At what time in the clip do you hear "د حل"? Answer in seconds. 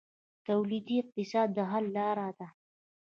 1.57-1.85